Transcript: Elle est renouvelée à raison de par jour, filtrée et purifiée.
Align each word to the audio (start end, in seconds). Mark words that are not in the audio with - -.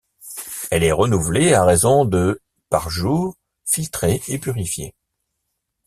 Elle 0.71 0.83
est 0.83 0.91
renouvelée 0.91 1.53
à 1.53 1.63
raison 1.63 2.05
de 2.05 2.41
par 2.71 2.89
jour, 2.89 3.35
filtrée 3.67 4.19
et 4.29 4.39
purifiée. 4.39 4.95